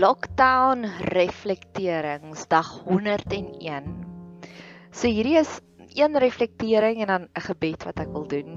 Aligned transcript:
Lockdown 0.00 0.86
reflekterings 1.12 2.46
dag 2.48 2.68
101. 2.86 3.88
So 4.96 5.10
hierdie 5.12 5.36
is 5.36 5.58
een 5.92 6.16
reflektering 6.16 7.02
en 7.04 7.10
dan 7.10 7.26
'n 7.36 7.44
gebed 7.44 7.84
wat 7.84 8.00
ek 8.00 8.08
wil 8.14 8.24
doen. 8.26 8.48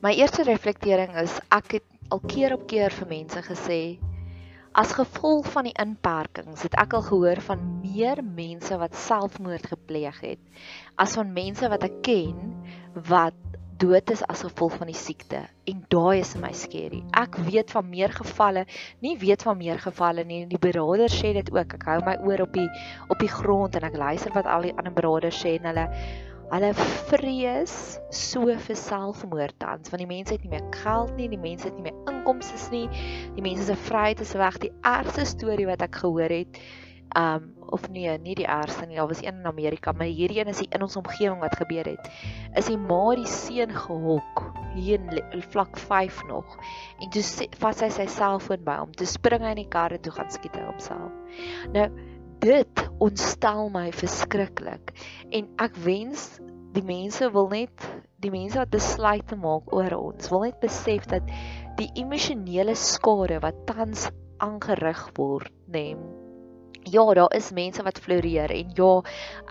My 0.00 0.14
eerste 0.14 0.46
reflektering 0.46 1.16
is 1.16 1.40
ek 1.50 1.72
het 1.72 1.86
al 2.08 2.20
keer 2.20 2.54
op 2.54 2.66
keer 2.70 2.94
vir 3.00 3.08
mense 3.08 3.42
gesê 3.42 3.98
as 4.72 4.94
gevolg 4.94 5.50
van 5.50 5.64
die 5.64 5.74
inperkings 5.74 6.62
het 6.62 6.78
ek 6.78 6.94
al 6.94 7.02
gehoor 7.02 7.40
van 7.40 7.80
meer 7.82 8.22
mense 8.22 8.78
wat 8.78 8.94
selfmoord 8.94 9.66
gepleeg 9.66 10.20
het 10.20 10.38
as 10.94 11.18
van 11.18 11.32
mense 11.32 11.68
wat 11.68 11.82
ek 11.82 12.02
ken 12.02 12.54
wat 12.94 13.47
dood 13.78 14.10
is 14.10 14.22
as 14.26 14.42
gevolg 14.42 14.76
van 14.80 14.90
die 14.90 14.96
siekte 14.96 15.44
en 15.70 15.82
daai 15.92 16.20
is 16.20 16.34
my 16.40 16.50
skerry. 16.56 17.02
Ek 17.16 17.38
weet 17.46 17.70
van 17.74 17.86
meer 17.88 18.12
gevalle, 18.14 18.64
nie 19.04 19.14
weet 19.20 19.44
van 19.46 19.58
meer 19.60 19.78
gevalle 19.82 20.24
nie. 20.26 20.44
Die 20.50 20.60
beraders 20.62 21.14
sê 21.18 21.34
dit 21.36 21.52
ook. 21.54 21.76
Ek 21.78 21.86
hou 21.90 21.98
my 22.06 22.16
oor 22.26 22.42
op 22.46 22.56
die 22.56 22.66
op 23.08 23.20
die 23.22 23.30
grond 23.30 23.78
en 23.78 23.86
ek 23.88 23.98
luister 23.98 24.34
wat 24.34 24.48
al 24.50 24.66
die 24.66 24.74
ander 24.74 24.94
beraders 24.94 25.38
sê 25.44 25.58
en 25.58 25.70
hulle 25.70 25.86
hulle 26.48 26.70
vrees 27.10 27.74
so 28.14 28.48
vir 28.48 28.78
selfmoord 28.80 29.58
tans 29.60 29.92
want 29.92 30.00
die 30.00 30.08
mense 30.08 30.32
het 30.32 30.46
nie 30.46 30.54
meer 30.54 30.64
geld 30.72 31.12
nie, 31.18 31.28
die 31.28 31.40
mense 31.40 31.68
het 31.68 31.76
nie 31.76 31.90
meer 31.90 31.98
inkomste 32.08 32.56
nie. 32.72 32.86
Die 33.36 33.44
mense 33.44 33.68
se 33.68 33.76
vryheid 33.88 34.24
is 34.24 34.34
weg. 34.38 34.56
Die 34.64 34.72
ergste 34.86 35.28
storie 35.28 35.68
wat 35.68 35.84
ek 35.84 36.00
gehoor 36.02 36.32
het 36.40 36.60
um 37.16 37.52
of 37.72 37.88
nee, 37.92 38.10
nie 38.18 38.34
die 38.38 38.46
ergste 38.48 38.86
nie. 38.86 38.96
Daar 38.98 39.08
was 39.10 39.22
een 39.22 39.40
in 39.40 39.46
Amerika, 39.46 39.92
maar 39.92 40.08
hierdie 40.08 40.40
een 40.40 40.52
is 40.52 40.62
die 40.62 40.68
in 40.74 40.82
ons 40.82 40.96
omgewing 40.96 41.40
wat 41.40 41.56
gebeur 41.56 41.88
het. 41.90 42.10
Is 42.56 42.70
die 42.70 42.78
ma 42.80 43.14
die 43.18 43.28
seun 43.28 43.72
gehok 43.74 44.44
hier 44.74 45.00
in 45.00 45.42
vlak 45.52 45.78
5 45.78 46.22
nog. 46.28 46.56
En 47.00 47.10
toe 47.14 47.24
vat 47.62 47.80
sy 47.80 47.90
sy 47.94 48.06
selfoon 48.12 48.64
by 48.66 48.78
hom. 48.82 48.92
Toe 48.96 49.08
spring 49.08 49.44
hy 49.44 49.54
in 49.56 49.62
die 49.64 49.70
kar 49.72 49.94
en 49.94 50.02
toe 50.04 50.14
gaan 50.16 50.30
skiet 50.32 50.56
hy 50.56 50.66
homself. 50.68 51.12
Nou 51.74 51.88
dit 52.42 52.84
ontstel 53.02 53.66
my 53.74 53.88
verskriklik. 53.94 54.92
En 55.34 55.48
ek 55.58 55.78
wens 55.82 56.38
die 56.76 56.84
mense 56.86 57.30
wil 57.34 57.50
net 57.50 57.88
die 58.22 58.30
mense 58.34 58.58
wat 58.60 58.70
besluit 58.74 59.26
te 59.30 59.38
maak 59.38 59.72
oor 59.74 59.96
ons 59.98 60.30
wil 60.32 60.46
net 60.46 60.60
besef 60.62 61.06
dat 61.10 61.26
die 61.78 61.90
emosionele 62.02 62.74
skade 62.78 63.38
wat 63.42 63.66
tans 63.70 64.08
aangerig 64.42 65.04
word, 65.18 65.52
neem 65.66 66.02
Ja, 66.90 67.04
daar 67.14 67.34
is 67.36 67.50
mense 67.52 67.82
wat 67.82 67.98
floreer 68.00 68.52
en 68.54 68.70
ja, 68.76 68.90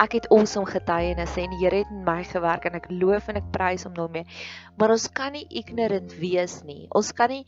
ek 0.03 0.17
het 0.17 0.29
awesome 0.33 0.69
getuienisse 0.69 1.41
en 1.43 1.51
die 1.53 1.59
Here 1.63 1.81
het 1.83 1.91
in 1.93 2.05
my 2.07 2.23
gewerk 2.25 2.65
en 2.69 2.77
ek 2.79 2.87
loof 2.89 3.27
en 3.29 3.41
ek 3.41 3.51
prys 3.53 3.85
hom 3.85 3.93
daarmee. 3.97 4.25
Maar 4.77 4.95
ons 4.95 5.09
kan 5.11 5.35
nie 5.35 5.45
ignorant 5.49 6.15
wees 6.21 6.61
nie. 6.65 6.85
Ons 6.95 7.11
kan 7.13 7.29
nie 7.33 7.43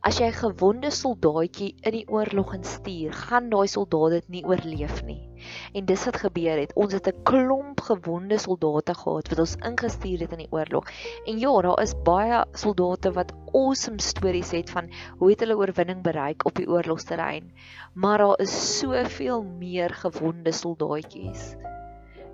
As 0.00 0.16
jy 0.16 0.30
'n 0.30 0.32
gewonde 0.32 0.88
soldaatjie 0.96 1.74
in 1.84 1.92
die 1.92 2.06
oorlog 2.08 2.54
instuur, 2.56 3.12
gaan 3.12 3.50
daai 3.52 3.66
soldaat 3.68 4.14
dit 4.14 4.28
nie 4.34 4.40
oorleef 4.48 5.02
nie. 5.04 5.28
En 5.76 5.84
dis 5.84 6.04
wat 6.08 6.16
gebeur 6.22 6.56
het. 6.56 6.70
Ons 6.72 6.94
het 6.96 7.08
'n 7.10 7.22
klomp 7.28 7.82
gewonde 7.84 8.38
soldate 8.40 8.94
gehad 8.96 9.28
wat 9.28 9.42
ons 9.44 9.56
ingestuur 9.60 10.22
het 10.24 10.32
in 10.32 10.40
die 10.44 10.52
oorlog. 10.56 10.88
En 11.26 11.38
ja, 11.38 11.52
daar 11.66 11.82
is 11.82 11.92
baie 12.04 12.38
soldate 12.52 13.12
wat 13.12 13.34
awesome 13.52 14.00
stories 14.00 14.52
het 14.56 14.70
van 14.70 14.88
hoe 15.18 15.30
het 15.30 15.40
hulle 15.40 15.56
oorwinning 15.60 16.00
bereik 16.02 16.46
op 16.46 16.54
die 16.56 16.68
oorlogsterrein. 16.68 17.52
Maar 17.92 18.18
daar 18.18 18.40
is 18.40 18.78
soveel 18.78 19.42
meer 19.42 19.90
gewonde 19.90 20.52
soldaatjies. 20.52 21.56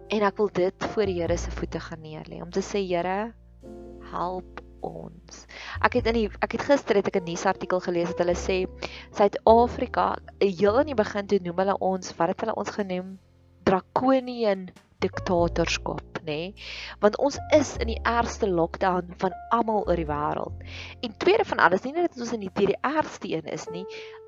En 0.08 0.22
ek 0.22 0.36
wil 0.36 0.52
dit 0.52 0.84
voor 0.94 1.06
die 1.06 1.20
Here 1.20 1.36
se 1.36 1.50
voete 1.50 1.80
gaan 1.80 2.00
neerlê 2.00 2.42
om 2.42 2.50
te 2.50 2.62
sê 2.62 2.78
Here, 2.86 3.34
help 4.12 4.55
ons. 4.80 5.44
Ek 5.84 5.98
het 5.98 6.06
in 6.12 6.18
die 6.20 6.26
ek 6.44 6.56
het 6.56 6.66
gister 6.68 6.96
het 6.96 7.08
ek 7.08 7.20
'n 7.20 7.28
nuusartikel 7.28 7.80
gelees 7.80 8.08
dat 8.14 8.24
hulle 8.24 8.36
sê 8.36 8.58
Suid-Afrika, 9.16 10.16
heel 10.40 10.78
aan 10.78 10.86
die 10.86 10.94
begin 10.94 11.26
toe 11.26 11.38
noem 11.42 11.58
hulle 11.58 11.78
ons, 11.78 12.16
wat 12.16 12.28
het 12.28 12.40
hulle 12.40 12.54
ons 12.54 12.70
genoem? 12.70 13.18
Draconian 13.64 14.68
diktatorskap, 14.98 16.20
nê? 16.24 16.24
Nee? 16.24 16.54
Want 17.00 17.18
ons 17.18 17.38
is 17.54 17.76
in 17.76 17.86
die 17.92 18.00
ergste 18.02 18.48
lockdown 18.48 19.12
van 19.20 19.34
almal 19.50 19.84
oor 19.86 19.96
die 19.96 20.08
wêreld. 20.08 20.62
En 21.00 21.16
tweede 21.18 21.44
van 21.44 21.58
alles, 21.58 21.82
nie 21.82 21.92
net 21.92 22.10
dat 22.10 22.20
ons 22.20 22.32
in 22.32 22.40
die 22.40 22.52
die 22.54 22.78
ergste 22.80 23.28
een 23.28 23.44
is 23.52 23.68
nie, 23.70 23.84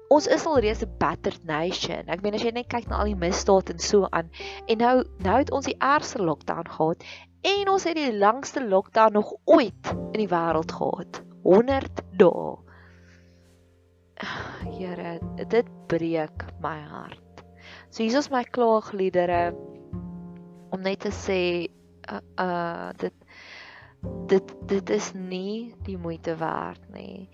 ons 0.08 0.26
is 0.26 0.44
al 0.46 0.58
reeds 0.64 0.82
'n 0.84 0.96
battered 0.98 1.44
nation. 1.44 2.08
Ek 2.08 2.22
meen 2.22 2.34
as 2.34 2.42
jy 2.42 2.52
net 2.52 2.68
kyk 2.72 2.88
na 2.88 3.00
al 3.00 3.10
die 3.12 3.18
misdade 3.18 3.72
en 3.72 3.78
so 3.78 4.06
aan. 4.10 4.30
En 4.66 4.78
nou 4.78 5.04
nou 5.24 5.36
het 5.38 5.50
ons 5.50 5.64
die 5.64 5.76
ergste 5.78 6.22
lockdown 6.22 6.68
gehad 6.68 7.04
en 7.42 7.68
ons 7.68 7.84
het 7.84 7.96
die 7.96 8.16
langste 8.16 8.64
lockdown 8.68 9.12
nog 9.12 9.34
ooit 9.44 9.92
in 10.12 10.20
die 10.24 10.28
wêreld 10.28 10.72
gehad. 10.72 11.22
100 11.42 12.02
dae. 12.18 12.56
Here, 14.78 15.18
dit 15.48 15.66
breek 15.86 16.44
my 16.60 16.80
hart. 16.80 17.44
So 17.90 18.02
hier 18.02 18.18
is 18.18 18.30
my 18.30 18.42
klaagliedere 18.44 19.54
om 20.70 20.80
net 20.82 21.00
te 21.00 21.12
sê 21.14 21.68
uh, 22.10 22.20
uh 22.40 22.90
dit 22.96 23.14
dit 24.02 24.52
dit 24.70 24.90
is 24.90 25.12
nie 25.14 25.74
die 25.86 25.96
moeite 25.98 26.36
werd 26.38 26.82
nie. 26.94 27.28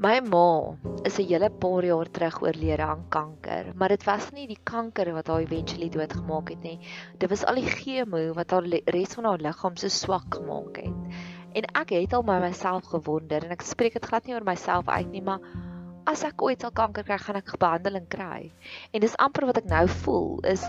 My 0.00 0.20
ma 0.24 0.76
is 1.04 1.18
'n 1.20 1.26
hele 1.28 1.50
paar 1.50 1.84
jaar 1.84 2.10
terug 2.10 2.42
oorlede 2.42 2.82
aan 2.82 3.04
kanker, 3.08 3.72
maar 3.74 3.88
dit 3.88 4.04
was 4.04 4.30
nie 4.32 4.46
die 4.46 4.58
kanker 4.64 5.12
wat 5.12 5.26
haar 5.28 5.40
eventually 5.40 5.88
doodgemaak 5.88 6.48
het 6.48 6.62
nie. 6.62 6.78
Dit 7.18 7.30
was 7.30 7.44
al 7.44 7.54
die 7.54 7.68
chemo 7.68 8.32
wat 8.34 8.50
haar 8.50 8.64
res 8.84 9.14
van 9.14 9.24
haar 9.24 9.38
liggaam 9.38 9.76
so 9.76 9.88
swak 9.88 10.34
gemaak 10.34 10.76
het. 10.76 11.18
En 11.52 11.64
ek 11.74 11.90
het 11.90 12.12
al 12.12 12.22
by 12.22 12.38
myself 12.40 12.84
gewonder 12.84 13.44
en 13.44 13.50
ek 13.50 13.62
spreek 13.62 13.92
dit 13.92 14.06
glad 14.06 14.26
nie 14.26 14.34
oor 14.34 14.44
myself 14.44 14.88
uit 14.88 15.10
nie, 15.10 15.22
maar 15.22 15.40
as 16.08 16.22
ek 16.24 16.42
ooit 16.42 16.62
sal 16.62 16.72
kanker 16.72 17.04
kry, 17.04 17.18
gaan 17.20 17.38
ek 17.40 17.52
behandeling 17.60 18.06
kry. 18.12 18.50
En 18.94 19.04
dis 19.04 19.16
amper 19.22 19.46
wat 19.50 19.60
ek 19.60 19.68
nou 19.70 19.84
voel, 20.02 20.40
is 20.48 20.64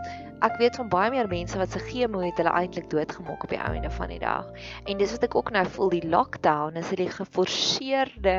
ek 0.46 0.58
weet 0.60 0.78
van 0.80 0.90
baie 0.92 1.12
meer 1.14 1.30
mense 1.32 1.58
wat 1.60 1.72
se 1.72 1.82
chemo 1.88 2.24
het 2.24 2.40
hulle 2.42 2.54
eintlik 2.58 2.90
doodgemaak 2.92 3.46
op 3.46 3.54
die 3.54 3.62
einde 3.62 3.92
van 3.94 4.12
die 4.12 4.20
dag. 4.22 4.50
En 4.86 4.98
dis 4.98 5.14
wat 5.16 5.28
ek 5.30 5.38
ook 5.40 5.52
nou 5.56 5.66
voel, 5.78 5.94
die 5.96 6.10
lockdown 6.10 6.80
is 6.82 6.90
hierdie 6.92 7.12
geforseerde 7.14 8.38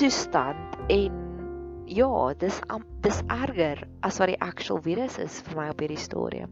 toestand 0.00 0.76
en 0.92 1.24
ja, 1.86 2.10
dis 2.38 2.60
dis 3.06 3.20
erger 3.30 3.82
as 4.06 4.18
wat 4.20 4.32
die 4.32 4.40
actual 4.42 4.80
virus 4.82 5.18
is 5.22 5.40
vir 5.46 5.60
my 5.60 5.68
op 5.72 5.82
hierdie 5.82 6.00
stadium. 6.00 6.50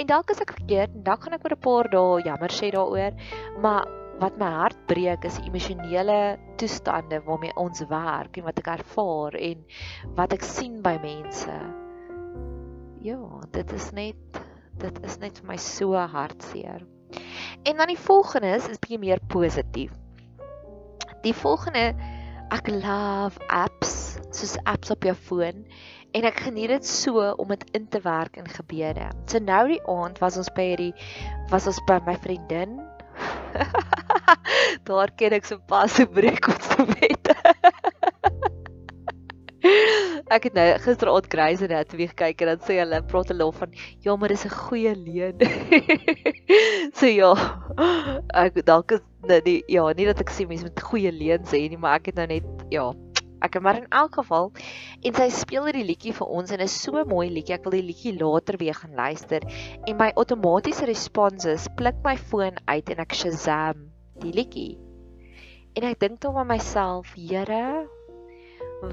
En 0.00 0.08
dalk 0.08 0.30
is 0.32 0.40
ek 0.40 0.54
verkeerd 0.56 0.94
en 0.96 1.04
dalk 1.04 1.24
gaan 1.24 1.36
ek 1.36 1.44
oor 1.44 1.56
'n 1.56 1.64
paar 1.64 1.88
dae 1.92 2.22
jammer 2.24 2.52
sê 2.52 2.70
daaroor, 2.72 3.16
maar 3.60 3.88
wat 4.20 4.36
my 4.40 4.50
hart 4.52 4.78
breek 4.90 5.24
is 5.24 5.38
emosionele 5.46 6.38
toestande 6.60 7.22
waarmee 7.24 7.56
ons 7.60 7.80
werk 7.88 8.36
en 8.36 8.46
wat 8.48 8.60
ek 8.60 8.68
ervaar 8.74 9.36
en 9.40 9.62
wat 10.18 10.34
ek 10.36 10.44
sien 10.44 10.80
by 10.84 10.98
mense. 11.00 11.56
Ja, 13.00 13.20
dit 13.56 13.72
is 13.72 13.90
net 13.96 14.40
dit 14.80 14.98
is 15.04 15.18
net 15.20 15.40
vir 15.40 15.48
my 15.50 15.56
so 15.60 15.96
hartseer. 15.96 16.84
En 17.68 17.80
dan 17.80 17.90
die 17.92 18.00
volgende 18.00 18.54
is 18.56 18.68
is 18.68 18.80
bietjie 18.80 19.00
meer 19.00 19.20
positief. 19.28 19.92
Die 21.24 21.36
volgende 21.36 21.90
ek 22.50 22.68
love 22.72 23.40
apps 23.52 24.18
soos 24.34 24.56
apps 24.68 24.92
op 24.92 25.04
jou 25.06 25.14
foon 25.14 25.64
en 26.16 26.26
ek 26.26 26.42
geniet 26.46 26.72
dit 26.72 26.86
so 26.86 27.22
om 27.38 27.52
dit 27.52 27.64
in 27.76 27.88
te 27.88 28.00
werk 28.04 28.36
in 28.40 28.48
gebede. 28.48 29.10
So 29.30 29.42
nou 29.42 29.64
die 29.70 29.82
aand 29.88 30.20
was 30.22 30.38
ons 30.40 30.50
by 30.56 30.70
hierdie 30.72 30.94
was 31.52 31.68
ons 31.70 31.80
by 31.88 32.00
my 32.06 32.16
vriendin. 32.24 32.80
Daar 34.88 35.12
ken 35.16 35.36
ek 35.38 35.48
so 35.48 35.60
pas 35.70 35.92
se 35.92 36.06
breek 36.06 36.48
ons 36.50 36.72
te 36.74 36.86
wette. 36.94 37.36
Ek 40.30 40.46
het 40.46 40.54
nou 40.56 40.64
gisteraand 40.80 41.26
Grey's 41.32 41.62
Anatomy 41.64 42.06
gekyk 42.12 42.44
en 42.44 42.52
dan 42.52 42.62
sê 42.64 42.78
hulle 42.78 43.00
praat 43.10 43.32
hulle 43.32 43.48
van 43.58 43.74
ja, 44.04 44.14
maar 44.16 44.32
dis 44.32 44.46
'n 44.46 44.54
goeie 44.54 44.94
leen. 44.96 45.36
so 46.98 47.06
ja. 47.06 47.32
Ek 48.44 48.62
dalk 48.64 48.96
is 48.96 49.04
nou 49.28 49.40
die 49.44 49.60
ja, 49.68 49.84
nie 49.92 50.08
dat 50.08 50.22
ek 50.24 50.32
sê 50.32 50.46
mense 50.48 50.64
met 50.64 50.80
goeie 50.80 51.12
leen 51.12 51.44
sê 51.44 51.66
nie, 51.68 51.76
maar 51.76 52.00
ek 52.00 52.12
het 52.12 52.22
nou 52.22 52.28
net 52.30 52.46
ja, 52.72 52.86
ek 53.44 53.60
maar 53.60 53.82
in 53.82 53.88
elk 53.90 54.16
geval 54.22 54.52
en 55.02 55.14
sy 55.18 55.28
speel 55.34 55.68
hierdie 55.68 55.86
liedjie 55.92 56.16
vir 56.16 56.32
ons 56.40 56.50
en 56.54 56.64
is 56.64 56.80
so 56.86 57.04
mooi 57.04 57.28
liedjie. 57.28 57.58
Ek 57.58 57.68
wil 57.68 57.76
die 57.80 57.88
liedjie 57.90 58.16
later 58.16 58.56
weer 58.56 58.74
gaan 58.80 58.96
luister 58.96 59.44
en 59.84 59.96
my 60.00 60.12
outomatiese 60.14 60.88
respons 60.88 61.44
is 61.44 61.68
pluk 61.76 62.00
my 62.04 62.16
foon 62.16 62.56
uit 62.70 62.96
en 62.96 63.02
ek 63.04 63.12
Shazam 63.12 63.89
die 64.20 64.34
liedjie. 64.36 64.78
En 65.78 65.86
ek 65.86 66.00
dink 66.02 66.20
toe 66.20 66.34
aan 66.38 66.50
myself, 66.50 67.12
Here, 67.14 67.86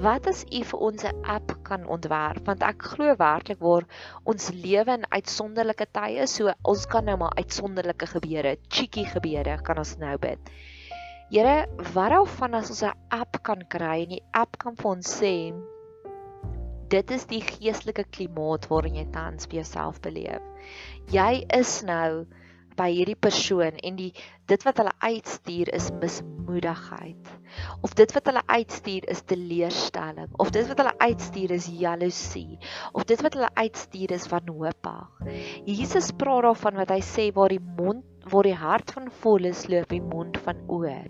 wat 0.03 0.27
as 0.27 0.43
u 0.51 0.61
vir 0.69 0.81
ons 0.89 1.03
'n 1.07 1.21
app 1.23 1.53
kan 1.63 1.87
ontwerp? 1.87 2.43
Want 2.45 2.63
ek 2.63 2.83
glo 2.93 3.15
werklik 3.15 3.59
waar 3.59 3.85
ons 4.25 4.49
lewe 4.51 4.93
in 4.99 5.05
uitsonderlike 5.09 5.87
tye 5.91 6.27
so 6.27 6.53
ons 6.63 6.85
kan 6.85 7.05
nou 7.05 7.17
maar 7.17 7.37
uitsonderlike 7.37 8.07
gebeure 8.15 8.57
cheeky 8.69 9.05
gebeure 9.05 9.61
kan 9.63 9.77
ons 9.77 9.97
nou 9.97 10.17
bid. 10.17 10.39
Here 11.31 11.67
wat 11.93 12.19
of 12.19 12.35
van 12.39 12.53
as 12.53 12.69
ons 12.69 12.83
'n 12.83 12.93
app 13.09 13.43
kan 13.43 13.63
kry 13.67 14.03
en 14.03 14.09
die 14.09 14.23
app 14.33 14.57
kan 14.57 14.75
vir 14.75 14.91
ons 14.91 15.07
sê 15.21 15.53
dit 16.89 17.11
is 17.11 17.25
die 17.25 17.41
geestelike 17.41 18.05
klimaat 18.15 18.67
waarin 18.67 18.95
jy 18.95 19.07
tans 19.11 19.47
jouself 19.51 20.01
beleef. 20.01 20.41
Jy 21.11 21.45
is 21.53 21.83
nou 21.83 22.27
by 22.77 22.89
hierdie 22.93 23.17
persoon 23.19 23.79
en 23.83 23.97
die 23.99 24.11
dit 24.47 24.63
wat 24.63 24.79
hulle 24.79 24.93
uitstuur 25.03 25.71
is 25.75 25.89
mismoedigheid. 26.01 27.31
Of 27.83 27.95
dit 27.99 28.13
wat 28.15 28.29
hulle 28.29 28.43
uitstuur 28.45 29.07
is 29.11 29.23
teleurstelling. 29.27 30.29
Of 30.39 30.53
dit 30.55 30.67
wat 30.69 30.83
hulle 30.83 30.93
uitstuur 31.03 31.55
is 31.57 31.67
jaloesie. 31.81 32.59
Of 32.93 33.07
dit 33.09 33.21
wat 33.25 33.35
hulle 33.37 33.51
uitstuur 33.59 34.13
is 34.15 34.27
wanhoopig. 34.31 35.31
Jesus 35.65 36.13
praat 36.15 36.47
daarvan 36.47 36.79
wat 36.83 36.93
hy 36.95 37.01
sê 37.05 37.29
waar 37.35 37.53
die 37.53 37.63
mond 37.63 38.05
waar 38.27 38.43
die 38.43 38.57
hart 38.59 38.91
van 38.91 39.07
vol 39.21 39.47
is 39.47 39.67
loop 39.71 39.87
die 39.93 40.03
mond 40.03 40.37
van 40.43 40.59
oor. 40.67 41.07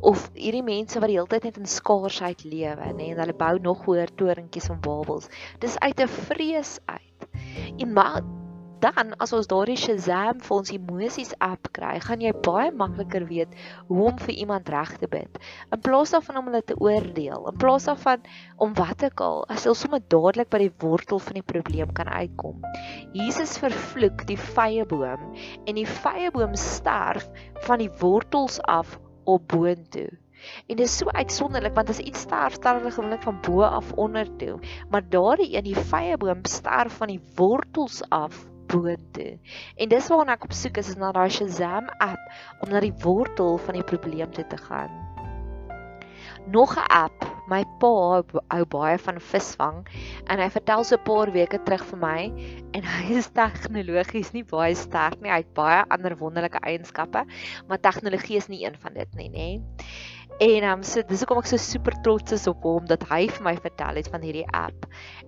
Of 0.00 0.26
hierdie 0.34 0.64
mense 0.66 1.00
wat 1.00 1.08
die 1.08 1.16
hele 1.16 1.30
tyd 1.30 1.46
net 1.48 1.60
in 1.62 1.70
skaarsheid 1.70 2.44
lewe 2.44 2.92
nê 2.98 3.12
en 3.12 3.22
hulle 3.22 3.36
bou 3.38 3.54
nog 3.62 3.86
hoër 3.86 4.12
torentjies 4.20 4.68
van 4.72 4.82
Babels 4.84 5.30
dis 5.64 5.78
uit 5.86 6.04
'n 6.04 6.12
vrees 6.28 6.78
uit. 6.86 7.28
En 7.78 7.92
maar 7.92 8.20
dan 8.82 9.14
as 9.22 9.30
ons 9.36 9.46
daardie 9.46 9.78
Shazam 9.78 10.40
vir 10.42 10.54
ons 10.56 10.72
emosies 10.74 11.30
app 11.44 11.68
kry, 11.76 11.92
gaan 12.02 12.22
jy 12.24 12.32
baie 12.42 12.72
makliker 12.74 13.28
weet 13.28 13.52
hoe 13.86 14.08
om 14.10 14.18
vir 14.18 14.34
iemand 14.34 14.70
reg 14.74 14.96
te 14.98 15.08
bid. 15.10 15.38
In 15.70 15.82
plaas 15.86 16.14
daarvan 16.14 16.40
om 16.40 16.48
hulle 16.50 16.62
te 16.66 16.76
oordeel, 16.82 17.46
in 17.52 17.60
plaas 17.62 17.86
daarvan 17.86 18.26
om 18.58 18.74
wat 18.78 19.04
ook 19.06 19.22
al, 19.22 19.38
as 19.54 19.68
jy 19.68 19.76
sommer 19.78 20.02
dadelik 20.14 20.50
by 20.50 20.64
die 20.64 20.72
wortel 20.82 21.22
van 21.22 21.38
die 21.38 21.46
probleem 21.54 21.94
kan 21.94 22.10
uitkom. 22.10 22.58
Jesus 23.14 23.54
vervloek 23.62 24.26
die 24.26 24.40
vyeboom 24.40 25.30
en 25.62 25.78
die 25.78 25.86
vyeboom 25.86 26.58
sterf 26.58 27.30
van 27.68 27.84
die 27.84 27.90
wortels 28.02 28.58
af 28.66 28.98
op 29.30 29.46
boontoe. 29.54 30.10
En 30.66 30.74
dit 30.74 30.88
is 30.88 30.96
so 30.98 31.10
uitsonderlik 31.14 31.76
want 31.78 31.90
as 31.94 32.02
iets 32.02 32.26
sterf, 32.26 32.58
sterf 32.58 32.80
hulle 32.80 32.90
gewoonlik 32.90 33.22
van 33.22 33.38
bo 33.46 33.62
af 33.62 33.92
onder 33.94 34.26
toe, 34.40 34.56
maar 34.90 35.06
daardie 35.06 35.52
een 35.54 35.70
die 35.70 35.84
vyeboom 35.92 36.42
sterf 36.50 36.98
van 36.98 37.14
die 37.14 37.22
wortels 37.38 38.02
af 38.10 38.42
boontoe. 38.72 39.38
En 39.76 39.92
dis 39.92 40.10
waarna 40.12 40.36
ek 40.38 40.48
op 40.48 40.56
soek 40.56 40.80
is, 40.82 40.92
is 40.94 41.00
na 41.00 41.12
daai 41.14 41.30
Shazam 41.30 41.90
app 42.00 42.64
om 42.64 42.72
na 42.72 42.82
die 42.84 42.94
wortel 43.04 43.58
van 43.66 43.78
die 43.78 43.86
probleem 43.86 44.32
te 44.32 44.46
te 44.46 44.60
gaan. 44.68 44.92
Nog 46.46 46.74
'n 46.74 46.90
app, 46.90 47.24
my 47.46 47.62
pa 47.78 48.22
hou 48.50 48.64
baie 48.66 48.98
van 48.98 49.20
visvang 49.20 49.86
en 50.26 50.40
hy 50.42 50.48
vertel 50.50 50.84
so 50.84 50.96
'n 50.96 51.04
paar 51.06 51.30
weke 51.32 51.58
terug 51.62 51.84
vir 51.90 51.98
my 51.98 52.20
en 52.74 52.82
hy 52.94 53.18
is 53.18 53.30
tegnologies 53.30 54.32
nie 54.32 54.44
baie 54.44 54.74
sterk 54.74 55.20
nie. 55.20 55.30
Hy 55.30 55.42
het 55.44 55.54
baie 55.54 55.84
ander 55.88 56.16
wonderlike 56.18 56.58
eienskappe, 56.58 57.24
maar 57.68 57.80
tegnologie 57.80 58.36
is 58.36 58.48
nie 58.48 58.64
een 58.64 58.78
van 58.78 58.94
dit 58.94 59.14
nie, 59.14 59.28
nê. 59.30 59.48
En 60.38 60.64
um, 60.64 60.82
so 60.82 61.02
dis 61.06 61.20
hoekom 61.22 61.40
ek 61.42 61.48
so 61.50 61.60
super 61.60 61.94
trots 62.02 62.32
is 62.34 62.46
op 62.50 62.64
hom 62.64 62.86
dat 62.88 63.02
hy 63.10 63.26
vir 63.28 63.44
my 63.44 63.52
vertel 63.60 63.98
het 64.00 64.08
van 64.10 64.24
hierdie 64.24 64.46
app. 64.56 64.86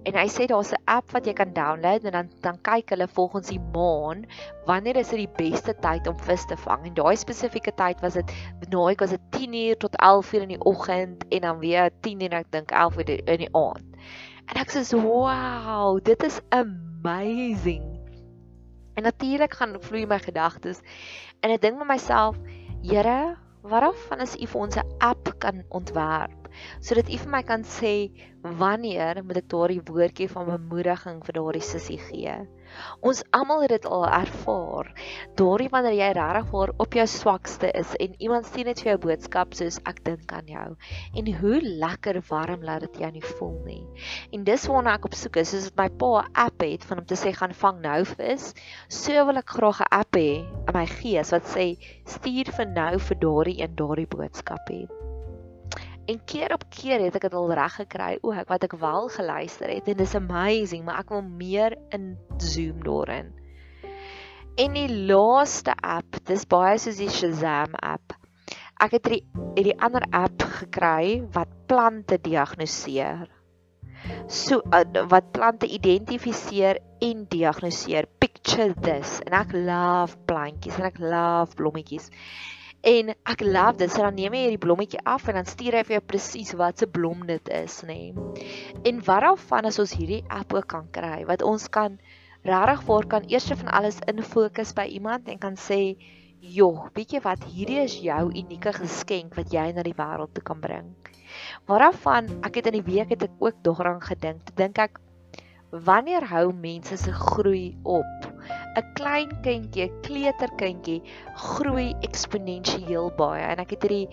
En 0.08 0.16
hy 0.16 0.24
sê 0.32 0.46
daar's 0.50 0.72
'n 0.72 0.80
app 0.90 1.12
wat 1.12 1.26
jy 1.26 1.34
kan 1.36 1.52
download 1.54 2.04
en 2.04 2.12
dan 2.12 2.30
dan 2.40 2.60
kyk 2.62 2.90
hulle 2.94 3.08
volgens 3.08 3.48
die 3.52 3.60
maan 3.60 4.24
wanneer 4.66 4.96
is 4.96 5.12
dit 5.12 5.26
die 5.26 5.36
beste 5.36 5.74
tyd 5.74 6.08
om 6.08 6.18
vis 6.18 6.46
te 6.46 6.56
vang. 6.56 6.86
En 6.86 6.94
daai 6.94 7.16
spesifieke 7.16 7.74
tyd 7.76 8.00
was 8.00 8.14
dit 8.14 8.32
nou 8.70 8.94
was 8.98 9.10
dit 9.10 9.20
10:00 9.30 9.76
tot 9.78 9.94
11:00 10.00 10.42
in 10.42 10.48
die 10.48 10.64
oggend 10.64 11.24
en 11.28 11.40
dan 11.40 11.58
weer 11.58 11.90
10:00 12.00 12.32
en 12.32 12.32
ek 12.32 12.50
dink 12.50 12.72
11:00 12.72 13.20
in 13.28 13.38
die 13.38 13.54
aand. 13.54 13.84
En 14.46 14.60
ek 14.60 14.70
sê 14.70 14.96
wow, 14.96 16.00
dit 16.02 16.22
is 16.22 16.40
amazing. 16.50 17.84
En 18.94 19.02
natuurlik 19.02 19.54
gaan 19.54 19.76
vloei 19.80 20.06
my 20.06 20.18
gedagtes 20.18 20.80
en 21.40 21.50
ek 21.50 21.60
dink 21.60 21.78
met 21.78 21.88
myself, 21.88 22.36
Here, 22.84 23.36
waarvan 23.64 24.20
is 24.20 24.36
u 24.36 24.46
vir 24.46 24.60
ons 24.60 24.76
'n 24.76 24.88
app 24.98 25.34
kan 25.38 25.64
ontwerp 25.68 26.43
sodat 26.80 27.10
u 27.10 27.20
vir 27.24 27.32
my 27.36 27.42
kan 27.42 27.64
sê 27.76 27.94
wanneer 28.62 29.22
moet 29.24 29.42
ek 29.42 29.48
daardie 29.56 29.82
woordjie 29.90 30.28
van 30.36 30.50
bemoediging 30.52 31.24
vir 31.26 31.40
daardie 31.40 31.66
sussie 31.72 32.00
gee 32.10 32.36
Ons 33.08 33.20
almal 33.36 33.62
het 33.64 33.72
dit 33.74 33.86
al 33.86 34.04
ervaar. 34.08 34.90
Daardie 35.38 35.68
wanneer 35.72 35.96
jy 35.98 36.10
regtig 36.18 36.48
voor 36.50 36.72
op 36.84 36.96
jou 36.98 37.06
swakste 37.10 37.70
is 37.80 37.94
en 38.02 38.16
iemand 38.26 38.48
stuur 38.48 38.68
net 38.70 38.82
vir 38.82 38.92
jou 38.92 38.98
boodskap 39.06 39.54
soos 39.58 39.78
ek 39.90 40.02
dink 40.08 40.34
aan 40.34 40.50
jou. 40.50 40.66
En 41.20 41.30
hoe 41.40 41.60
lekker 41.84 42.20
warm 42.30 42.66
laat 42.66 42.86
dit 42.86 43.00
jou 43.04 43.12
nie 43.14 43.24
voel 43.34 43.56
nie. 43.68 43.82
En 44.32 44.46
dis 44.48 44.66
waarna 44.70 44.96
ek 44.98 45.08
op 45.10 45.18
soek 45.18 45.40
is, 45.44 45.54
soos 45.54 45.70
my 45.78 45.88
pa 46.02 46.12
'n 46.22 46.34
app 46.46 46.66
het 46.66 46.84
van 46.90 47.04
om 47.04 47.06
te 47.06 47.20
sê 47.22 47.34
gaan 47.36 47.54
vang 47.62 47.80
nou 47.80 48.00
vis. 48.04 48.52
So 48.88 49.26
wil 49.26 49.42
ek 49.42 49.56
graag 49.56 49.80
'n 49.80 49.92
app 50.02 50.16
hê 50.16 50.30
in 50.42 50.74
my 50.74 50.86
gees 50.86 51.30
wat 51.30 51.46
sê 51.56 51.76
stuur 52.04 52.52
vir 52.58 52.66
nou 52.66 52.98
vir 52.98 53.16
daardie 53.26 53.60
een 53.60 53.76
daardie 53.76 54.10
boodskap 54.16 54.70
hê. 54.70 55.13
En 56.06 56.20
keer 56.24 56.52
op 56.52 56.64
keer 56.68 57.00
het 57.00 57.14
ek 57.16 57.28
dit 57.28 57.36
al 57.38 57.52
reg 57.56 57.78
gekry 57.80 58.10
ook 58.20 58.50
wat 58.50 58.66
ek 58.66 58.74
wel 58.80 59.08
geluister 59.08 59.70
het 59.72 59.88
en 59.88 59.96
dis 59.96 60.16
amazing, 60.18 60.84
maar 60.84 61.00
ek 61.00 61.14
wil 61.14 61.22
meer 61.24 61.76
in 61.96 62.12
zoom 62.36 62.82
daarin. 62.84 63.32
En 64.60 64.76
die 64.76 64.90
laaste 65.08 65.72
app, 65.80 66.20
dis 66.28 66.44
baie 66.46 66.76
soos 66.78 67.00
die 67.00 67.08
Shazam 67.10 67.72
app. 67.80 68.12
Ek 68.84 68.98
het 68.98 69.08
hierdie 69.08 69.24
hierdie 69.56 69.78
ander 69.86 70.04
app 70.14 70.44
gekry 70.60 71.22
wat 71.32 71.50
plante 71.70 72.18
diagnoseer. 72.20 73.30
So 74.28 74.60
uh, 74.76 74.84
wat 75.08 75.32
plante 75.32 75.66
identifiseer 75.66 76.82
en 77.00 77.24
diagnoseer. 77.32 78.10
Picture 78.20 78.74
this 78.84 79.20
en 79.24 79.38
ek 79.40 79.56
love 79.56 80.20
plantjies 80.28 80.76
en 80.78 80.90
ek 80.90 81.00
love 81.00 81.56
blommetjies. 81.56 82.10
En 82.84 83.14
ek 83.14 83.40
love 83.40 83.78
dit. 83.80 83.88
So 83.92 84.04
dan 84.04 84.18
neem 84.18 84.34
jy 84.36 84.42
hierdie 84.44 84.60
blommetjie 84.60 85.00
af 85.08 85.28
en 85.30 85.38
dan 85.38 85.48
stuur 85.48 85.78
hy 85.78 85.84
vir 85.88 85.96
jou 85.96 86.02
presies 86.04 86.52
wat 86.60 86.82
se 86.82 86.88
blom 86.90 87.22
dit 87.30 87.48
is, 87.56 87.78
nê. 87.88 88.12
Nee. 88.12 88.50
En 88.84 89.00
waarvan 89.06 89.70
as 89.70 89.80
ons 89.80 89.94
hierdie 89.96 90.20
app 90.28 90.52
ook 90.52 90.68
kan 90.74 90.90
kry 90.92 91.22
wat 91.28 91.44
ons 91.46 91.64
kan 91.72 91.96
regtig 92.44 92.82
voor 92.84 93.08
kan 93.08 93.24
eers 93.32 93.48
van 93.48 93.72
alles 93.72 94.02
in 94.10 94.20
fokus 94.20 94.74
by 94.76 94.84
iemand 94.98 95.30
en 95.32 95.40
kan 95.40 95.56
sê, 95.56 95.96
"Joh, 96.40 96.90
weet 96.92 97.12
jy 97.12 97.20
wat? 97.24 97.44
Hierdie 97.44 97.80
is 97.80 97.96
jou 98.04 98.28
unieke 98.28 98.72
geskenk 98.72 99.34
wat 99.34 99.52
jy 99.52 99.72
na 99.72 99.82
die 99.82 99.96
wêreld 99.96 100.34
toe 100.34 100.44
kan 100.44 100.60
bring." 100.60 100.94
Waarvan 101.66 102.28
ek 102.44 102.54
het 102.54 102.66
in 102.66 102.82
die 102.82 102.88
week 102.92 103.08
het 103.08 103.22
ek 103.22 103.30
ook 103.38 103.62
daaraan 103.62 104.02
gedink. 104.02 104.54
Dink 104.56 104.78
ek 104.78 105.00
wanneer 105.70 106.24
hou 106.24 106.52
mense 106.52 106.96
se 106.96 107.12
groei 107.12 107.76
op? 107.82 108.33
'n 108.74 108.86
klein 108.98 109.34
kindjie, 109.42 109.90
kleuterkindjie 110.06 111.02
groei 111.48 111.90
eksponensieel 112.02 113.12
baie. 113.18 113.44
En 113.52 113.62
ek 113.62 113.76
het 113.76 113.86
hierdie 113.86 114.08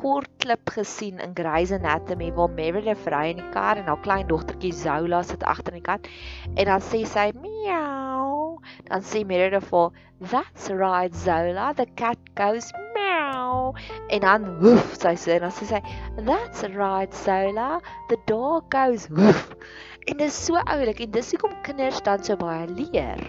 kort 0.00 0.30
klip 0.40 0.70
gesien 0.72 1.20
in 1.20 1.34
Grey's 1.36 1.72
Anatomy 1.76 2.30
waar 2.32 2.50
Meredith 2.56 3.08
ry 3.12 3.26
in 3.34 3.40
die 3.42 3.50
kar 3.54 3.76
en 3.76 3.88
haar 3.90 4.00
klein 4.06 4.28
dogtertjie 4.30 4.72
Zola 4.72 5.20
sit 5.28 5.44
agter 5.44 5.76
in 5.76 5.82
die 5.82 5.88
kar 5.88 6.00
en 6.54 6.70
dan 6.70 6.84
sê 6.86 7.02
sy 7.08 7.26
meow 7.42 8.56
dan 8.88 9.04
sê 9.10 9.22
Meredith 9.28 9.68
for 9.68 9.92
that's 10.32 10.70
right 10.82 11.14
Zola 11.24 11.72
the 11.76 11.86
cat 12.00 12.32
goes 12.40 12.70
meow 12.96 13.74
en 14.08 14.24
dan 14.24 14.48
woef 14.62 14.96
sy 15.02 15.12
sê 15.20 15.36
dan 15.44 15.52
sê 15.58 15.68
sy 15.74 15.82
that's 16.30 16.64
right 16.78 17.12
Zola 17.26 17.68
the 18.08 18.18
dog 18.30 18.72
goes 18.72 19.06
woef. 19.12 19.44
En 20.08 20.16
dit 20.16 20.26
is 20.30 20.40
so 20.46 20.56
oulik 20.64 21.04
en 21.04 21.12
dis 21.12 21.34
hoekom 21.36 21.52
kinders 21.66 22.00
dan 22.08 22.24
so 22.24 22.40
baie 22.40 22.64
leer 22.72 23.20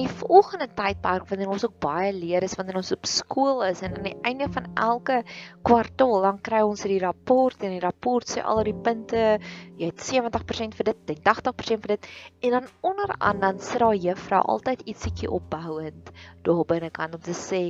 volgende 0.00 0.68
tydperk 0.72 1.26
wanneer 1.28 1.50
ons 1.52 1.64
ook 1.66 1.74
baie 1.82 2.12
leer 2.16 2.42
is 2.42 2.54
wanneer 2.56 2.78
ons 2.80 2.92
op 2.94 3.06
skool 3.06 3.62
is 3.66 3.82
en 3.82 3.96
aan 3.96 4.06
die 4.06 4.16
einde 4.24 4.48
van 4.54 4.70
elke 4.74 5.18
kwartaal 5.62 6.22
dan 6.22 6.40
kry 6.40 6.62
ons 6.64 6.82
hierdie 6.82 7.02
rapport 7.02 7.60
en 7.62 7.74
die 7.74 7.82
rapport 7.82 8.24
sê 8.28 8.40
al 8.40 8.62
die 8.64 8.74
punte 8.74 9.38
jy 9.76 9.90
het 9.90 10.00
70% 10.00 10.78
vir 10.78 10.88
dit, 10.92 11.12
80% 11.26 11.84
vir 11.84 11.94
dit 11.96 12.08
en 12.48 12.56
dan 12.56 12.68
onderaan 12.80 13.40
dan 13.42 13.60
sit 13.60 13.82
daar 13.82 13.94
juffrou 13.94 14.40
altyd 14.54 14.84
ietsiekie 14.86 15.30
opbouend 15.30 16.12
daar 16.46 16.64
binnekant 16.64 17.18
om 17.18 17.22
te 17.22 17.34
sê 17.36 17.62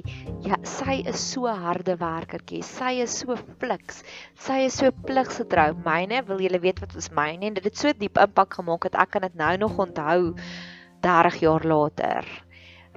ja, 0.47 0.59
sy 0.63 1.01
is 1.09 1.23
so 1.33 1.49
harde 1.49 1.97
werkertjie, 2.01 2.63
sy 2.67 2.95
is 3.05 3.19
so 3.23 3.37
fliks, 3.61 4.03
sy 4.47 4.63
is 4.67 4.79
so 4.81 4.93
pligsgetrou. 5.07 5.73
Myne, 5.85 6.23
wil 6.29 6.41
julle 6.45 6.61
weet 6.63 6.81
wat 6.83 6.95
is 6.99 7.11
myne 7.15 7.51
en 7.51 7.59
dit 7.59 7.69
het 7.69 7.79
so 7.79 7.93
diep 7.97 8.21
impak 8.23 8.61
gemaak 8.61 8.89
dat 8.89 9.01
ek 9.05 9.17
kan 9.17 9.27
dit 9.27 9.37
nou 9.39 9.53
nog 9.67 9.81
onthou 9.87 10.33
30 11.03 11.41
jaar 11.43 11.67
later. 11.67 12.27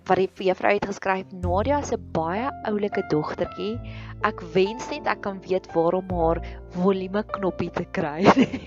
Wat 0.05 0.19
die 0.21 0.45
juffrou 0.45 0.69
het 0.75 0.85
geskryf 0.85 1.31
Nadia 1.41 1.79
se 1.81 1.97
baie 1.97 2.45
oulike 2.69 3.01
dogtertjie. 3.09 3.79
Ek 4.27 4.43
wens 4.53 4.91
net 4.91 5.07
ek 5.09 5.24
kan 5.25 5.39
weet 5.47 5.65
waarom 5.74 6.12
haar 6.13 6.41
volume 6.75 7.24
knoppie 7.33 7.71
te 7.74 7.88
kry. 7.97 8.21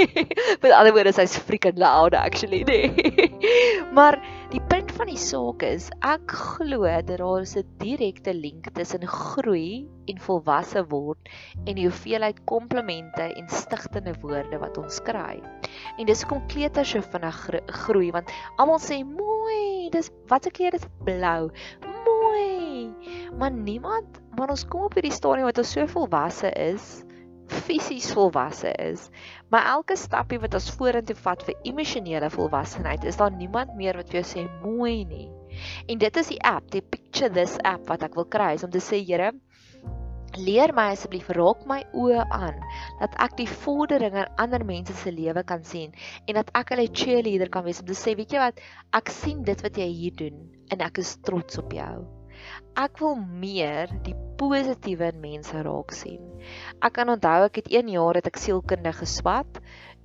Met 0.63 0.75
ander 0.75 0.91
woorde 0.97 1.15
sy's 1.15 1.39
freaking 1.39 1.79
loud 1.79 2.17
actually 2.19 2.65
nee. 2.67 2.91
Maar 3.97 4.19
die 4.51 4.63
punt 4.67 4.88
van 4.99 5.07
die 5.07 5.21
saak 5.21 5.63
is 5.63 5.85
ek 6.03 6.33
glo 6.35 6.83
dat 6.83 7.21
daar 7.21 7.45
'n 7.47 7.67
direkte 7.79 8.35
link 8.35 8.67
tussen 8.75 9.07
groei 9.07 9.87
en 10.11 10.19
volwasse 10.19 10.83
word 10.91 11.31
en 11.67 11.75
die 11.75 11.87
hoeveelheid 11.87 12.45
komplimente 12.45 13.23
en 13.23 13.49
stigtende 13.49 14.15
woorde 14.21 14.59
wat 14.59 14.79
ons 14.79 14.99
kry 15.01 15.39
en 15.99 16.07
dis 16.07 16.23
hoekom 16.23 16.47
kleuters 16.49 16.91
so 16.91 17.01
vinnig 17.01 17.39
groei 17.85 18.11
want 18.11 18.33
almal 18.57 18.83
sê 18.83 19.05
mooi 19.05 19.89
dis 19.93 20.11
wat 20.29 20.45
se 20.45 20.51
kleur 20.51 20.75
is 20.75 20.87
blou. 21.05 21.51
Mooi. 22.05 22.91
Maar 23.39 23.51
niemand, 23.51 24.21
maar 24.37 24.51
ons 24.51 24.67
kom 24.67 24.89
op 24.89 24.95
hierdie 24.99 25.15
stadium 25.15 25.49
wat 25.49 25.59
ons 25.59 25.73
so 25.73 25.87
volwasse 25.87 26.51
is, 26.53 27.05
fisies 27.49 28.13
volwasse 28.17 28.73
is, 28.83 29.09
maar 29.53 29.67
elke 29.75 29.97
stappie 29.97 30.41
wat 30.43 30.55
ons 30.59 30.71
vorentoe 30.79 31.17
vat 31.19 31.43
vir 31.47 31.59
emosionele 31.71 32.31
volwassenheid, 32.35 33.05
is 33.09 33.19
daar 33.21 33.35
niemand 33.35 33.77
meer 33.77 33.99
wat 34.01 34.13
vir 34.13 34.23
jou 34.23 34.29
sê 34.31 34.47
mooi 34.63 35.05
nie. 35.09 35.29
En 35.89 35.99
dit 35.99 36.23
is 36.23 36.33
die 36.35 36.41
app, 36.47 36.71
die 36.71 36.85
Picture 36.85 37.31
This 37.33 37.59
app 37.65 37.89
wat 37.91 38.05
ek 38.07 38.19
wil 38.19 38.29
kry, 38.31 38.55
is 38.59 38.67
om 38.67 38.73
te 38.75 38.83
sê, 38.85 39.01
Here, 39.09 39.33
leer 40.37 40.73
my 40.77 40.91
asseblief 40.93 41.31
raak 41.37 41.65
my 41.71 41.81
oë 41.97 42.27
aan 42.35 42.59
dat 43.01 43.17
ek 43.25 43.39
die 43.41 43.49
vordering 43.65 44.19
in 44.23 44.37
ander 44.45 44.65
mense 44.69 44.95
se 45.01 45.13
lewe 45.15 45.43
kan 45.49 45.65
sien 45.65 45.97
en 46.27 46.39
dat 46.39 46.53
ek 46.61 46.75
hulle 46.75 46.87
cheerleader 47.01 47.51
kan 47.55 47.67
wees 47.67 47.81
om 47.83 47.89
te 47.89 47.97
sê 47.99 48.15
weet 48.19 48.37
jy 48.37 48.45
wat 48.45 48.63
ek 49.01 49.11
sien 49.15 49.43
dit 49.49 49.67
wat 49.67 49.81
jy 49.81 49.89
hier 49.89 50.15
doen 50.23 50.47
en 50.75 50.87
ek 50.91 51.03
is 51.03 51.17
trots 51.27 51.59
op 51.65 51.75
jou 51.75 52.18
ek 52.79 53.01
wil 53.03 53.17
meer 53.19 53.91
die 54.07 54.15
positiewe 54.39 55.09
in 55.11 55.21
mense 55.23 55.63
raak 55.67 55.91
sien. 55.97 56.23
Ek 56.79 56.95
kan 56.95 57.11
onthou 57.11 57.49
ek 57.49 57.59
het 57.63 57.71
1 57.75 57.91
jaar 57.91 58.19
het 58.21 58.29
ek 58.31 58.39
sielkundige 58.39 59.03
geswat 59.03 59.59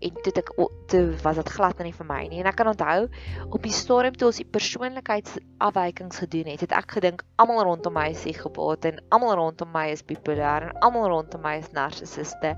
en 0.04 0.18
toe 0.26 0.34
ek 0.42 0.50
toe 0.92 1.04
was 1.22 1.38
dit 1.40 1.52
glad 1.56 1.84
nie 1.86 1.94
vir 1.96 2.08
my 2.10 2.20
nie. 2.32 2.42
En 2.42 2.50
ek 2.50 2.58
kan 2.60 2.72
onthou 2.72 3.06
op 3.46 3.62
die 3.64 3.76
stadium 3.78 4.18
toe 4.18 4.32
ons 4.32 4.42
die 4.42 4.50
persoonlikheidsafwykings 4.58 6.24
gedoen 6.26 6.50
het 6.52 6.66
het 6.66 6.74
ek 6.80 6.98
gedink 6.98 7.22
almal 7.38 7.62
rondom 7.70 7.94
my 7.94 8.10
is 8.16 8.26
psigopaat 8.26 8.90
en 8.90 9.00
almal 9.14 9.38
rondom 9.40 9.70
my 9.72 9.86
is 9.94 10.04
bipolêr 10.10 10.72
en 10.72 10.82
almal 10.82 11.08
rondom 11.14 11.46
my 11.46 11.60
is 11.62 11.70
narcissiste. 11.78 12.56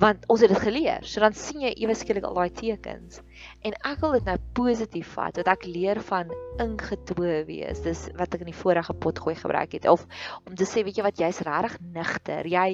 Want 0.00 0.30
ons 0.30 0.46
het 0.46 0.54
dit 0.54 0.62
geleer. 0.62 1.02
So 1.02 1.26
dan 1.26 1.34
sien 1.34 1.66
jy 1.66 1.74
ewe 1.74 1.98
skielik 1.98 2.30
al 2.30 2.38
daai 2.38 2.54
tekens 2.54 3.18
en 3.62 3.76
ek 3.92 4.04
wil 4.04 4.16
dit 4.18 4.28
nou 4.28 4.36
positief 4.58 5.14
vat 5.18 5.34
dat 5.40 5.50
ek 5.54 5.66
leer 5.68 6.02
van 6.10 6.32
ingetoe 6.62 7.40
wees 7.48 7.82
dis 7.86 8.06
wat 8.18 8.34
ek 8.34 8.44
in 8.46 8.52
die 8.52 8.60
vorige 8.62 8.96
pot 9.06 9.18
gooi 9.18 9.36
gebruik 9.38 9.78
het 9.78 9.88
of 9.88 10.06
om 10.44 10.54
te 10.54 10.68
sê 10.68 10.84
weet 10.84 11.00
jy 11.00 11.08
wat 11.08 11.22
jy's 11.22 11.42
regtig 11.46 11.80
nigter 11.94 12.46
jy 12.46 12.68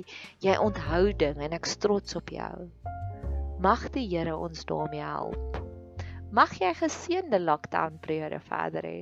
jy 0.45 0.59
onthou 0.63 1.11
ding 1.13 1.41
en 1.41 1.57
ek 1.61 1.71
trots 1.81 2.19
op 2.19 2.35
jou 2.35 2.69
Mag 3.57 3.87
die 3.89 4.05
Here 4.05 4.35
ons 4.37 4.67
daarmee 4.69 5.01
help. 5.01 5.57
Mag 6.31 6.53
jy 6.61 6.75
geseënde 6.77 7.39
lockdown 7.41 7.97
periode 8.05 8.41
verder 8.45 8.85
hê. 8.85 8.99